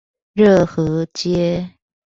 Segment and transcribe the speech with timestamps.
[0.33, 1.75] 熱河街